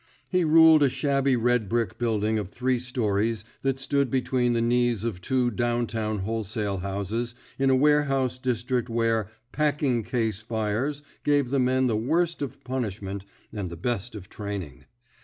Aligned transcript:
He 0.27 0.43
ruled 0.43 0.81
a 0.81 0.89
shabby 0.89 1.35
red 1.35 1.69
brick 1.69 1.99
building 1.99 2.39
of 2.39 2.49
three 2.49 2.79
stories 2.79 3.45
that 3.61 3.77
stood 3.79 4.09
between 4.09 4.53
the 4.53 4.59
knees 4.59 5.03
of 5.03 5.21
two 5.21 5.51
down 5.51 5.85
town 5.85 6.17
wholesale 6.21 6.79
houses 6.79 7.35
in 7.59 7.69
a 7.69 7.75
warehouse 7.75 8.39
district 8.39 8.89
where 8.89 9.29
packing 9.51 10.01
case 10.01 10.41
fires 10.41 11.03
*' 11.13 11.23
gave 11.23 11.51
the 11.51 11.59
men 11.59 11.85
the 11.85 11.95
worst 11.97 12.41
of 12.41 12.63
punish 12.63 12.99
ment 12.99 13.25
'* 13.41 13.53
and 13.53 13.69
the 13.69 13.77
best 13.77 14.15
of 14.15 14.27
training. 14.27 14.85